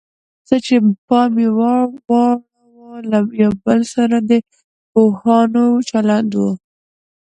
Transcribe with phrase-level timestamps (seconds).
[0.47, 0.75] څه چې
[1.07, 2.23] پام یې واړاوه
[3.09, 4.31] له یو بل سره د
[4.91, 6.41] پوهانو چلند و.